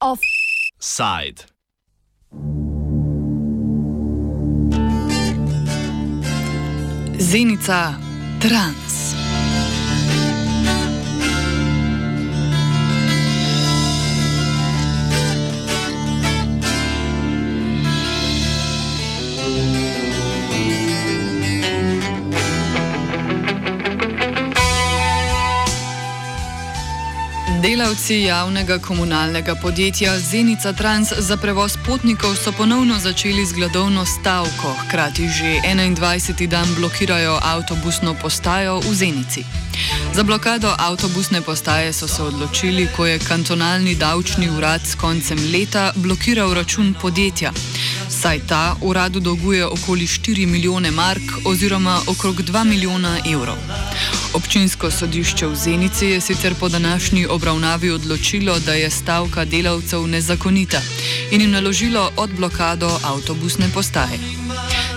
[0.00, 1.46] Offside.
[7.18, 7.98] Zenica
[8.40, 9.19] Trans.
[27.62, 34.74] Delavci javnega komunalnega podjetja Zenica Trans za prevoz potnikov so ponovno začeli z gladovno stavko,
[34.86, 36.46] hkrati že 21.
[36.46, 39.44] dan blokirajo avtobusno postajo v Zenici.
[40.14, 45.92] Za blokado avtobusne postaje so se odločili, ko je kantonalni davčni urad s koncem leta
[45.96, 47.52] blokiral račun podjetja.
[48.10, 53.56] Saj ta uradu dolguje okoli 4 milijone mark oziroma okrog 2 milijona evrov.
[54.34, 60.80] Občinsko sodišče v Zenici je sicer po današnji obravnavi odločilo, da je stavka delavcev nezakonita
[61.30, 64.39] in jim naložilo odblokado avtobusne postaje.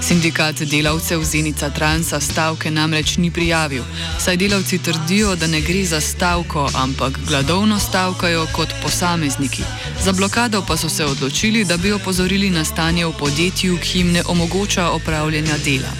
[0.03, 3.83] Sindikat delavcev Zenica Transa stavke namreč ni prijavil,
[4.19, 9.63] saj delavci trdijo, da ne gre za stavko, ampak gladovno stavkajo kot posamezniki.
[10.03, 14.11] Za blokado pa so se odločili, da bi opozorili na stanje v podjetju, ki jim
[14.11, 15.93] ne omogoča opravljanja dela.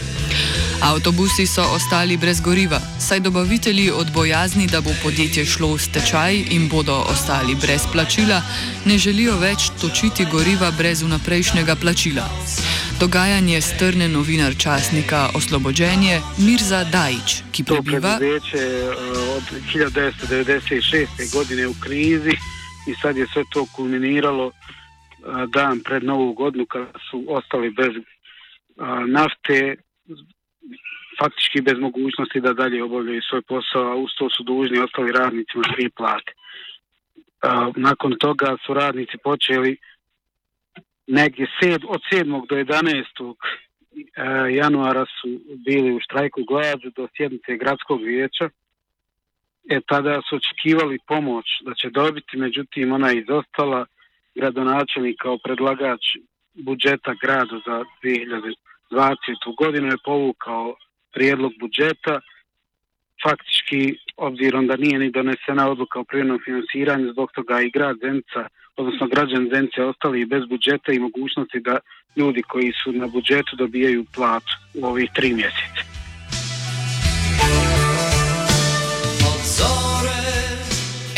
[0.81, 6.43] Avtobusi so ostali brez goriva, saj dobavitelji od bojazni, da bo podjetje šlo v stečaj
[6.49, 8.41] in bodo ostali brez plačila,
[8.85, 12.27] ne želijo več točiti goriva brez vnaprejšnjega plačila.
[13.03, 16.15] Dogajanje strne novinar časnika Oslobođenje
[16.45, 18.13] Mirza Dajić, ki prebiva.
[18.19, 18.35] To je
[19.37, 21.35] od 1996.
[21.35, 22.35] godine v krizi
[22.87, 24.51] in sad je vse to kulminiralo
[25.47, 27.93] dan pred novo godinu, kada su ostali bez
[29.07, 29.75] nafte,
[31.19, 35.63] faktički bez mogućnosti da dalje obavljaju svoj posao, a uz to su dužni ostali radnicima
[35.75, 36.31] tri plate.
[37.75, 39.77] Nakon toga su radnici počeli
[41.07, 41.47] negdje
[41.87, 42.47] od 7.
[42.47, 43.35] do 11.
[44.55, 45.27] januara su
[45.65, 48.49] bili u štrajku glađu do sjednice gradskog vijeća.
[49.69, 53.85] E tada su očekivali pomoć da će dobiti, međutim ona je izostala.
[54.35, 56.01] Gradonačelnik kao predlagač
[56.53, 57.83] budžeta grada za
[58.91, 59.55] 2020.
[59.57, 60.75] godinu je povukao
[61.13, 62.19] prijedlog budžeta.
[63.23, 68.47] Faktički, obzirom da nije ni donesena odluka o privremenom financiranju, zbog toga i grad Zenica,
[68.77, 71.79] odnosno građani Zenice ostali bez budžeta i mogućnosti da
[72.15, 75.83] ljudi koji su na budžetu dobijaju platu u ovih tri mjeseca.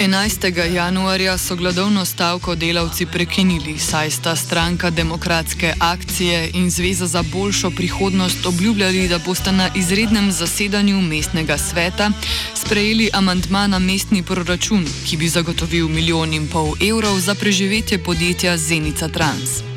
[0.05, 0.73] 11.
[0.73, 7.71] januarja so gladovno stavko delavci prekinili, saj sta stranka demokratske akcije in Zveza za boljšo
[7.71, 12.11] prihodnost obljubljali, da boste na izrednem zasedanju mestnega sveta
[12.53, 18.57] sprejeli amantma na mestni proračun, ki bi zagotovil milijon in pol evrov za preživetje podjetja
[18.57, 19.75] Zenica Trans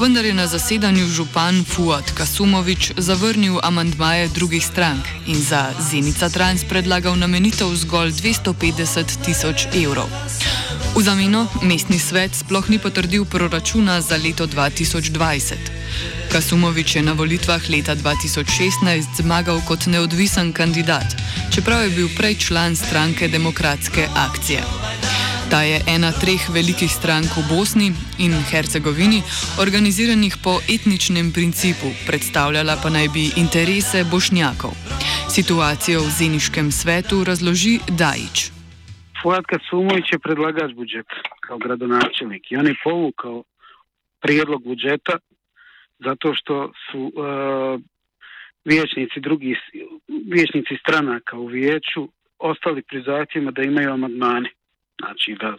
[0.00, 6.64] vendar je na zasedanju župan Fuad Kasumovič zavrnil amantmaje drugih strank in za Zenica Trans
[6.64, 10.08] predlagal namenitev zgolj 250 tisoč evrov.
[10.96, 15.54] V zameno mestni svet sploh ni potrdil proračuna za leto 2020.
[16.32, 21.12] Kasumovič je na volitvah leta 2016 zmagal kot neodvisen kandidat,
[21.52, 24.64] čeprav je bil prej član stranke Demokratske akcije.
[25.50, 27.88] Ta je ena treh velikih strank v Bosni
[28.22, 29.18] in Hercegovini,
[29.58, 34.70] organiziranih po etničnem principu, predstavljala pa naj bi interese bošnjakov.
[35.36, 38.54] Situacijo v Zeniškem svetu razloži Dajič.
[39.18, 43.42] Fuatka Sumović je predlagač budžeta kao gradonačelnik i on je povukao
[44.22, 45.18] prijedlog budžeta
[45.98, 47.80] zato što su uh,
[48.64, 49.58] vijećnici drugih
[50.34, 54.50] vijećnici stranaka u vijeću ostali pri zahtjevima da imaju amandmane.
[55.00, 55.56] Znači da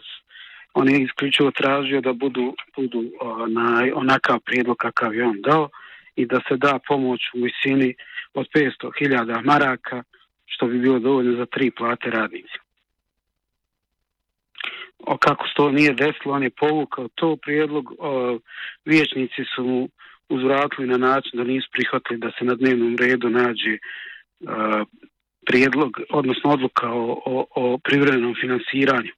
[0.74, 5.68] on je isključivo tražio da budu, budu onaj, onakav prijedlog kakav je on dao
[6.16, 7.94] i da se da pomoć u visini
[8.34, 10.02] od 500.000 maraka
[10.46, 12.58] što bi bilo dovoljno za tri plate radnici.
[14.98, 18.38] O kako se to nije desilo, on je povukao to prijedlog, o,
[18.84, 19.88] vijećnici su mu
[20.28, 23.78] uzvratili na način da nisu prihvatili da se na dnevnom redu nađe
[25.46, 29.12] prijedlog, odnosno odluka o, o, o privremenom finansiranju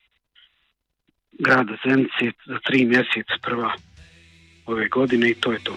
[1.39, 3.73] grada Zenice za tri mjeseca prva
[4.67, 5.77] ove godine i to je to.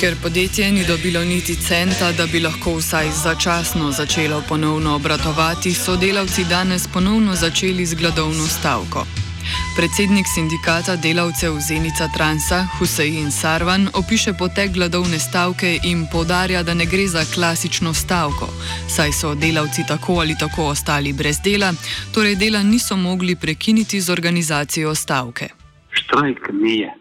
[0.00, 5.96] Ker podjetje ni dobilo niti centa, da bi lahko vsaj začasno začelo ponovno obratovati, so
[5.96, 9.27] delavci danes ponovno začeli z gladovno stavko.
[9.76, 16.86] Predsednik sindikata delavcev Zenica Transa Husein Sarvan opiše potek gladovne stavke in podarja, da ne
[16.92, 18.46] gre za klasično stavko,
[18.94, 21.70] saj so delavci tako ali tako ostali brez dela,
[22.14, 25.46] torej dela niso mogli prekiniti z organizacijo stavke.
[25.90, 26.94] Štrajk nije.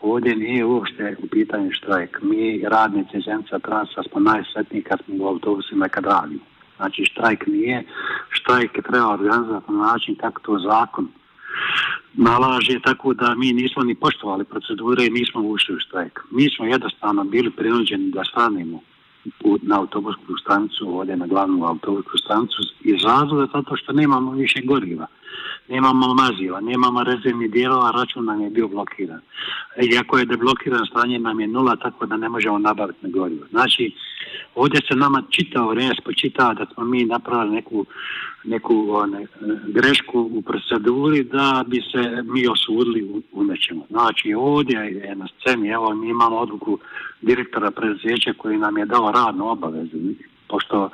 [0.00, 2.18] Ovdje nije uopšte u pitanju štrajk.
[2.22, 6.44] Mi radnici Zenica Transa smo najsretniji kad smo u autobusima kad radimo.
[6.76, 7.84] Znači štrajk nije.
[8.30, 11.08] Štrajk je treba organizovati na način kako to zakon
[12.14, 16.20] nalaže, tako da mi nismo ni poštovali procedure i nismo ušli u štrajk.
[16.30, 18.80] Mi smo jednostavno bili prinuđeni da stanemo
[19.62, 25.06] na autobusku stanicu, ovdje na glavnu autobusku stanicu iz razloga zato što nemamo više goriva,
[25.68, 29.20] nemamo maziva, nemamo rezervni dijelova, račun nam je bio blokiran.
[29.92, 33.46] Iako je deblokiran stanje nam je nula, tako da ne možemo nabaviti na gorivo.
[33.50, 33.94] Znači,
[34.54, 37.86] ovdje se nama čitao vrijeme spočitava da smo mi napravili neku
[38.44, 39.26] neku one,
[39.66, 43.86] grešku u proceduri da bi se mi osudili u, u nečemu.
[43.90, 46.78] Znači ovdje je na sceni, evo mi imamo odluku
[47.20, 49.96] direktora predsjeća koji nam je dao radnu obavezu,
[50.50, 50.90] pošto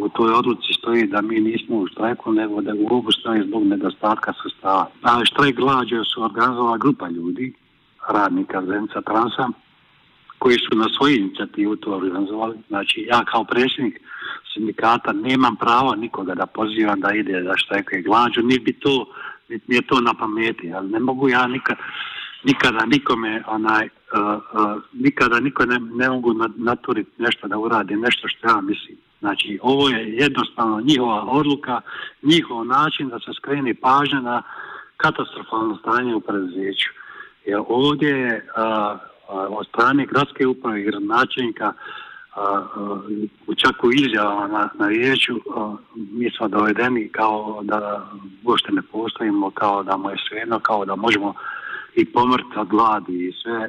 [0.00, 3.64] u toj odluci stoji da mi nismo u štrajku, nego da u obu stoji zbog
[3.64, 4.90] nedostatka sredstava.
[5.02, 7.54] A štrajk glađe su organizovala grupa ljudi,
[8.08, 9.48] radnika Zenca Transa,
[10.38, 12.56] koji su na svoju inicijativu to organizovali.
[12.68, 14.00] Znači ja kao predsjednik
[14.54, 19.06] sindikata nemam pravo nikoga da pozivam da ide da štrajkuje glađu, ni bi to,
[19.48, 21.76] mi je to na pameti, ali ne mogu ja nikad,
[22.44, 28.28] nikada nikome onaj, uh, uh, nikada niko ne, ne mogu naturiti nešto da uradi, nešto
[28.28, 28.96] što ja mislim.
[29.20, 31.80] Znači, ovo je jednostavno njihova odluka,
[32.22, 34.42] njihov način da se skreni pažnja na
[34.96, 36.90] katastrofalno stanje u preduzeću.
[37.44, 38.98] Jer ovdje je uh,
[39.58, 41.72] od strane gradske uprave i gradonačelnika
[43.56, 45.34] čak u izjavama na, na vijeću
[45.96, 48.10] mi smo dovedeni kao da
[48.44, 51.34] uopšte ne postojimo, kao da mu je svejedno, kao da možemo
[51.94, 53.68] i pomrti od gladi i sve,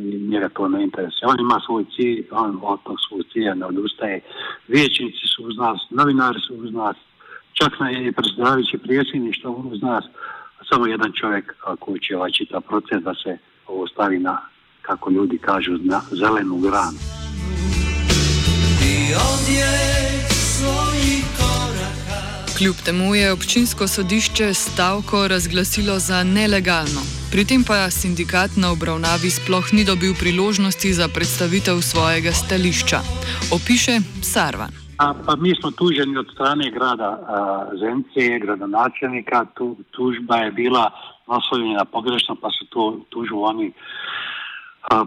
[0.00, 1.28] i njega to ne interesuje.
[1.28, 4.20] On ima svoj cilj, on od tog svoj cilja ne odustaje.
[4.68, 6.96] Vijećnici su uz nas, novinari su uz nas,
[7.52, 8.78] čak na je predsjedavajući
[9.32, 10.04] što uz nas,
[10.70, 14.38] samo jedan čovjek koji će ovaj čita proces da se ovo stavi na,
[14.82, 16.98] kako ljudi kažu, na zelenu granu.
[22.62, 27.02] Kljub temu je občinsko sodišče stavko razglasilo za nelegalno.
[27.32, 32.98] Pri tem pa sindikat na obravnavi sploh ni dobil priložnosti za predstavitev svojega stališča.
[33.56, 33.94] Opiše
[34.32, 34.70] Sarvan.
[35.02, 37.20] A, pa mi smo tuženi od strane grada a,
[37.80, 39.38] Zence, gradonačelnika.
[39.54, 40.84] Tu, tužba je bila
[41.32, 43.72] naslovljena pogrešno, pa su to tužbu oni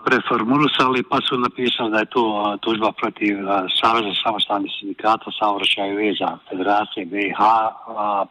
[0.05, 3.37] preformulisali pa su napisali da je to tužba protiv
[3.81, 7.39] Saveza samostalnih sindikata saobraćaja i veza Federacije BiH,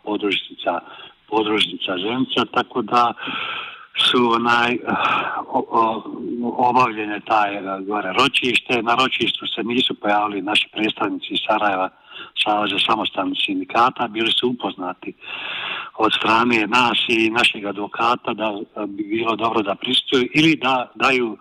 [0.04, 0.80] podružnica,
[1.30, 3.12] podružnica Ženica, tako da
[3.98, 4.78] su onaj
[6.56, 7.50] obavljene taj
[7.86, 8.82] gore ročište.
[8.82, 11.88] Na ročištu se nisu pojavili naši predstavnici iz Sarajeva
[12.42, 15.14] Saveza samostalnih sindikata, bili su upoznati
[15.96, 18.52] od strane nas i našeg advokata da
[18.86, 21.36] bi bilo dobro da pristuju ili da daju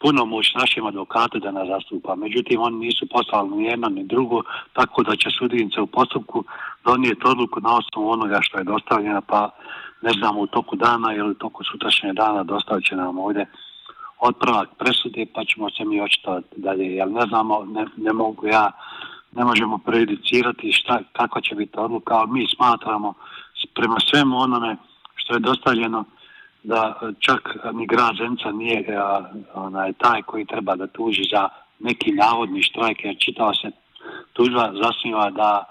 [0.00, 2.14] punomoć našim advokatu da nas zastupa.
[2.14, 4.42] Međutim, oni nisu poslali ni jedno ni drugo,
[4.72, 6.44] tako da će sudinice u postupku
[6.84, 9.50] donijeti odluku na osnovu onoga što je dostavljeno, pa
[10.02, 13.46] ne znamo u toku dana ili u toku sutrašnjeg dana dostavit će nam ovdje
[14.18, 16.84] otpravak presude, pa ćemo se mi očitovati dalje.
[16.84, 17.66] Jer ne znamo,
[17.96, 18.70] ne mogu ja,
[19.32, 23.14] ne možemo prejudicirati šta, kakva će biti odluka, ali mi smatramo
[23.74, 24.76] prema svemu onome
[25.14, 26.04] što je dostavljeno
[26.62, 29.00] da čak ni grad Zenca nije
[29.54, 33.70] onaj, taj koji treba da tuži za neki navodni štrajk, jer čitao se
[34.32, 35.64] tužba zasniva da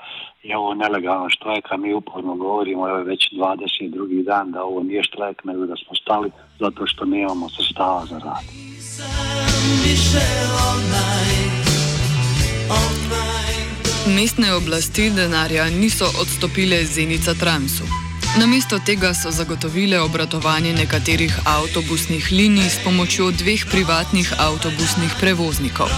[0.44, 4.24] je ovo nelegalno štrajk, a mi uporno govorimo evo već 22.
[4.24, 8.44] dan da ovo nije štrajk, nego da smo stali zato što nemamo sredstava za rad.
[14.18, 17.86] Mestne oblasti denarja niso odstopile Zenica Transu.
[18.42, 25.90] Namesto tega so zagotovile obratovanje nekaterih avtobusnih linij s pomočjo dveh privatnih avtobusnih prevoznikov.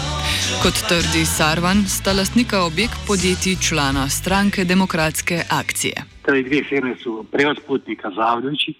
[0.61, 5.95] Kot trdi Sarvan, sta lastnika objekt podjetij člana stranke demokratske akcije.
[6.25, 8.71] Te dve firme su prevoz putnika Zavljovići,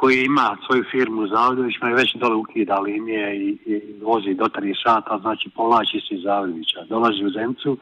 [0.00, 4.74] koji ima svoju firmu Zavljović, ima već dole ukida linije i, i vozi do 3
[4.84, 6.80] sata, znači povlači se iz Zavljovića.
[6.88, 7.78] Dolazi u Zemcu,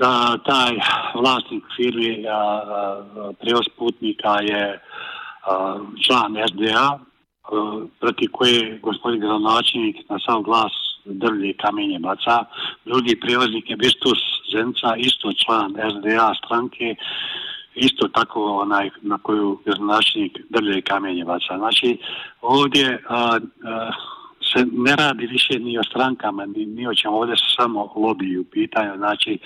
[0.00, 0.72] da taj
[1.20, 2.12] vlasnik firme
[3.40, 4.80] prevoz putnika je
[6.06, 6.98] član SDA
[8.00, 10.72] protiv koje gospodin gradonačelnik na sav glas
[11.04, 12.44] drvlje kamenje baca.
[12.84, 14.18] Drugi prevoznik je Bistus
[14.52, 16.94] Zenca, isto član SDA stranke
[17.74, 21.58] isto tako onaj na koju gradonačelnik drlje i kamenje baca.
[21.58, 21.98] Znači
[22.40, 23.02] ovdje
[24.52, 28.38] se ne radi više ni o strankama, ni, ni o čemu, ovdje su samo lobiji
[28.38, 29.38] u pitanju, znači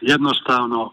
[0.00, 0.92] jednostavno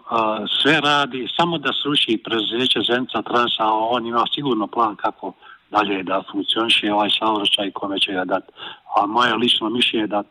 [0.61, 5.33] sve radi, samo da sruši preduzeće Zenca Transa, a on ima sigurno plan kako
[5.71, 8.51] dalje da funkcioniše ovaj saobraćaj kome će ga dati.
[8.95, 10.23] A moje lično mišljenje je da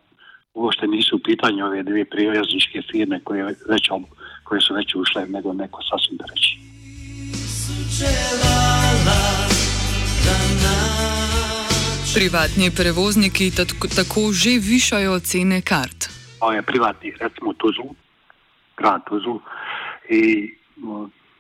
[0.55, 3.91] uopšte nisu u pitanju ove dvije prijevozničke firme koje, već,
[4.45, 6.59] koje su već ušle, nego neko sasvim treći.
[12.17, 13.51] Privatni prevozniki
[13.97, 16.01] tako že višajo cene kart.
[16.41, 17.95] To je privatni, recimo Tuzlu,
[18.77, 19.41] grad Tuzlu
[20.09, 20.23] i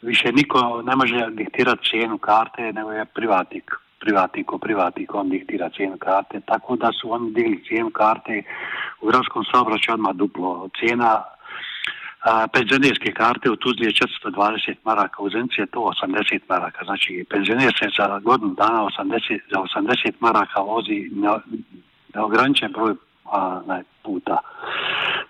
[0.02, 3.64] više niko ne može diktirati cijenu karte, nego je privatnik
[4.00, 8.42] privatnik privatnik, on diktira cijenu karte, tako da su oni digli cijenu karte
[9.00, 10.68] u gradskom saobraćaju odmah duplo.
[10.78, 11.22] Cijena
[12.52, 13.92] penzionerske karte u Tuzli je
[14.24, 19.40] 420 maraka, u Zenci je to 80 maraka, znači penzioner se za godinu dana 80,
[19.50, 21.10] za 80 maraka vozi
[22.14, 22.94] neograničen broj
[23.32, 23.60] a,
[24.02, 24.38] puta.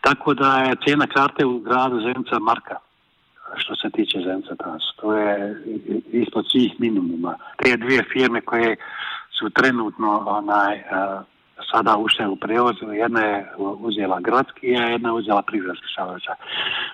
[0.01, 2.77] Tako da je cijena karte u gradu Zenca marka
[3.57, 4.83] što se tiče Zenca Trans.
[4.97, 5.63] To je
[6.13, 7.35] ispod svih minimuma.
[7.57, 8.77] Te dvije firme koje
[9.39, 10.83] su trenutno onaj,
[11.73, 16.35] sada ušle u prevoz, jedna je uzela gradski, a jedna je uzela prigradski saobraćaj.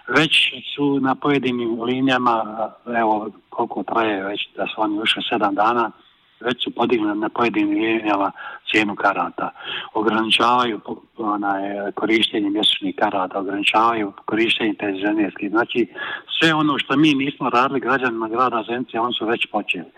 [0.08, 2.44] Već su na pojedinim linijama,
[2.86, 5.90] evo koliko traje već da su oni ušli sedam dana,
[6.40, 8.32] već su podigli na pojedinim linijama
[8.70, 9.50] cijenu karata.
[9.94, 10.80] Ograničavaju
[11.16, 15.50] onaj, korištenje mjesečnih karata, ograničavaju korištenje penzionerskih.
[15.50, 15.86] Znači,
[16.38, 19.90] sve ono što mi nismo radili građanima grada Zencije, oni su već počeli.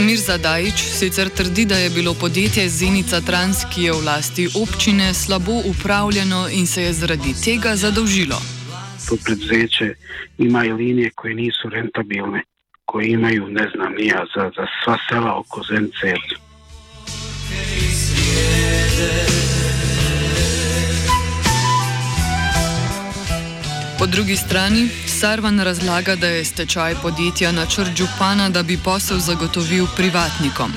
[0.00, 5.14] Mirza Dajič sicer trdi, da je bilo podjetje Zenica Trans, ki je v lasti občine,
[5.14, 8.40] slabo upravljeno in se je zaradi tega zadolžilo.
[9.08, 9.94] To preduzeće
[10.38, 12.42] ima linije koje nisu rentabilne,
[12.84, 16.14] koje imaju, ne znam, nija za, za sva sela oko Zenice.
[24.06, 29.18] Po drugi strani Sarvan razlaga, da je stečaj podjetja na črt župana, da bi posel
[29.18, 30.70] zagotovil privatnikom.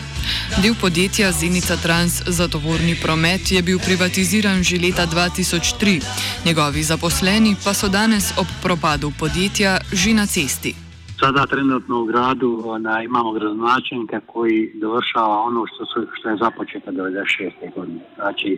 [0.62, 6.02] Del podjetja Zenica Trans za tovorni promet je bil privatiziran že leta 2003,
[6.46, 10.74] njegovi zaposleni pa so danes ob propadu podjetja že na cesti.
[11.22, 16.92] Sada trenutno u gradu ona, imamo gradonačelnika koji dovršava ono što, su, što je započeto
[16.92, 17.76] 96.
[17.76, 18.02] godine.
[18.16, 18.58] Znači,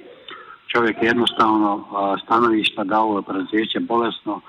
[0.71, 1.85] čovjek jednostavno
[2.23, 4.41] stanovišta da ovo preduzeće bolesno,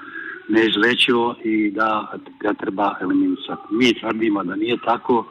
[0.49, 3.63] neizlečivo i da ga treba eliminirati.
[3.71, 5.25] Mi tvrdimo da nije tako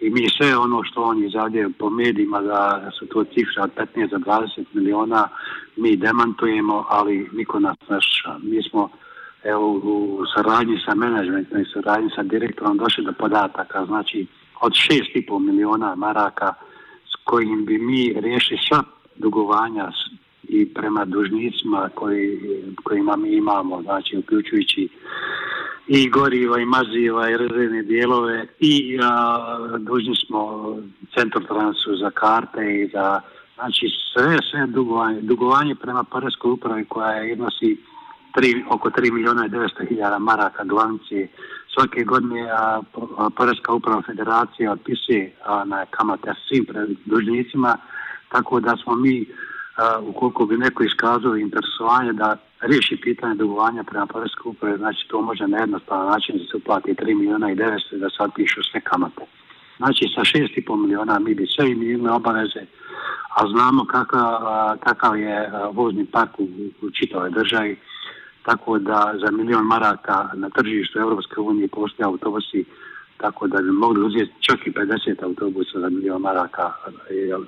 [0.00, 4.10] i mi sve ono što oni izjavljaju po medijima da su to cifre od 15
[4.10, 5.28] do 20 miliona,
[5.76, 7.98] mi demantujemo, ali niko nas ne.
[8.42, 8.88] Mi smo
[9.42, 14.26] evo, u saradnji sa menadžmentom i saradnji sa direktorom došli do podataka, znači
[14.60, 16.54] od 6,5 miliona maraka
[17.12, 18.82] s kojim bi mi riješili sva
[19.16, 19.90] dugovanja
[20.52, 22.40] i prema dužnicima koji,
[22.84, 24.88] kojima mi imamo, znači uključujući
[25.86, 30.66] i goriva i maziva i rezervne dijelove i a, dužni smo
[31.48, 33.20] transu za karte i za
[33.54, 35.20] znači sve, sve dugovanje.
[35.20, 37.76] Dugovanje prema Poreskoj upravi koja iznosi
[38.34, 41.28] tri, oko 3 milijuna i 900 hiljada maraka glavnici
[41.74, 42.80] svake godine a,
[43.36, 45.32] Poreska uprava federacija otpisuje
[45.64, 46.66] na kamate svim
[47.04, 47.76] dužnicima
[48.28, 49.26] tako da smo mi
[50.02, 55.46] ukoliko bi neko iskazao interesovanje da riješi pitanje dugovanja prema Poreskoj upravi, znači to može
[55.46, 59.22] na jednostavan način da se uplati 3 milijuna i 900 da sad pišu sve kamate.
[59.76, 62.66] Znači sa 6,5 milijuna mi bi sve imali obaveze,
[63.36, 64.38] a znamo kakav,
[64.80, 66.44] kakav je vozni park u,
[66.82, 67.76] u čitavoj državi,
[68.42, 72.64] tako da za milion maraka na tržištu Europske unije postoje autobusi
[73.24, 76.66] tako da bi mogli uzeti čak i 50 autobusa za milion maraka.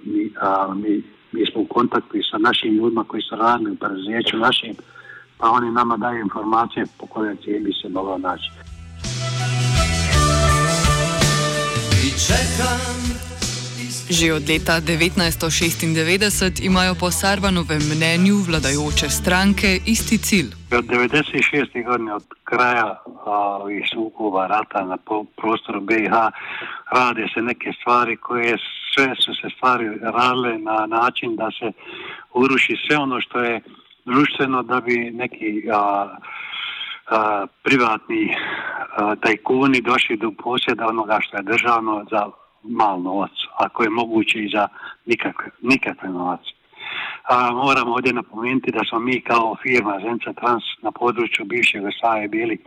[0.04, 1.02] Mi, a, mi
[1.34, 4.74] mi smo u kontaktu i sa našim ljudima koji su radili u preduzeću našim,
[5.38, 8.50] pa oni nama daju informacije po kojoj bi se moglo naći.
[14.04, 20.49] Že od leta 1996 imajo po Sarvanovem mnenju vladajoče stranke isti cilj.
[20.76, 21.84] Od 96.
[21.84, 23.00] godine, od kraja
[23.64, 24.96] ovih sukoba rata na
[25.40, 26.12] prostoru BiH,
[26.92, 28.56] rade se neke stvari koje
[28.94, 31.73] sve su se stvari radile na način da se
[32.34, 33.61] uruši sve ono što je
[34.04, 36.16] društveno da bi neki a,
[37.62, 38.37] privatni
[39.20, 44.49] tajkuni došli do posjeda onoga što je državno za mal novac, ako je moguće i
[44.49, 44.68] za
[45.06, 46.40] nikakve, nikakve novac.
[47.25, 52.28] A, moram ovdje napomenuti da smo mi kao firma Zenca Trans na području bivšeg Jugoslavije
[52.28, 52.59] bili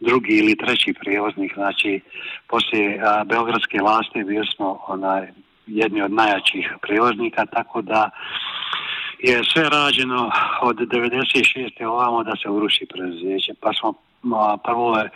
[0.00, 2.00] drugi ili treći prijevoznik, znači
[2.48, 5.28] poslije a, Beogradske vlasti bili smo onaj,
[5.66, 8.10] jedni od najjačih prijevoznika, tako da
[9.18, 10.30] je sve rađeno
[10.62, 11.86] od 96.
[11.86, 13.94] ovamo da se uruši preduzeće, pa smo
[14.64, 15.10] prvo je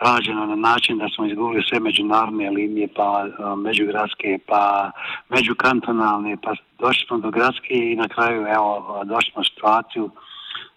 [0.00, 3.26] rađeno na način da smo izgubili sve međunarodne linije, pa
[3.56, 4.90] međugradske, pa
[5.28, 10.10] međukantonalne, pa došli smo do gradske i na kraju evo došli smo situaciju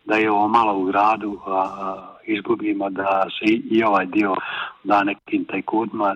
[0.06, 4.36] da je ovo malo u gradu a, izgubimo da se i, ovaj dio
[4.84, 6.16] da nekim tajkudima.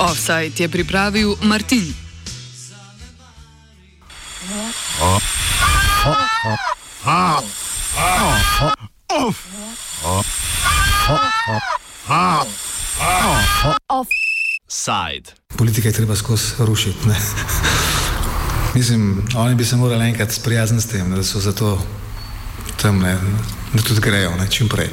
[0.00, 2.09] Offside je pripravil Martin.
[13.88, 15.32] Offside.
[15.56, 16.98] Politika je treba skozi rušiti.
[18.74, 21.82] Mislim, oni bi se morali enkrat sprijazniti s tem, da so zato
[22.82, 23.18] tam, ne,
[23.72, 24.88] da tudi grejo, ne, čim prej.